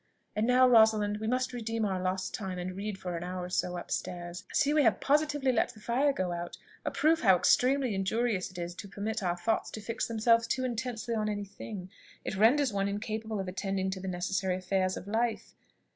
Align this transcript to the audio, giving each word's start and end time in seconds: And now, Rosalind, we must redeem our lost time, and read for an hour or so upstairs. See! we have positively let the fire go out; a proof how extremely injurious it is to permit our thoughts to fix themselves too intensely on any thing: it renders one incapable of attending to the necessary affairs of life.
And 0.35 0.47
now, 0.47 0.67
Rosalind, 0.67 1.17
we 1.19 1.27
must 1.27 1.53
redeem 1.53 1.85
our 1.85 2.01
lost 2.01 2.33
time, 2.33 2.57
and 2.57 2.75
read 2.75 2.97
for 2.97 3.15
an 3.15 3.23
hour 3.23 3.43
or 3.43 3.49
so 3.51 3.77
upstairs. 3.77 4.43
See! 4.51 4.73
we 4.73 4.81
have 4.81 4.99
positively 4.99 5.51
let 5.51 5.69
the 5.75 5.79
fire 5.79 6.11
go 6.11 6.31
out; 6.31 6.57
a 6.83 6.89
proof 6.89 7.21
how 7.21 7.35
extremely 7.35 7.93
injurious 7.93 8.49
it 8.49 8.57
is 8.57 8.73
to 8.73 8.87
permit 8.87 9.21
our 9.21 9.37
thoughts 9.37 9.69
to 9.69 9.79
fix 9.79 10.07
themselves 10.07 10.47
too 10.47 10.65
intensely 10.65 11.13
on 11.13 11.29
any 11.29 11.45
thing: 11.45 11.91
it 12.25 12.35
renders 12.35 12.73
one 12.73 12.87
incapable 12.87 13.39
of 13.39 13.47
attending 13.47 13.91
to 13.91 13.99
the 13.99 14.07
necessary 14.07 14.55
affairs 14.55 14.97
of 14.97 15.05
life. 15.07 15.53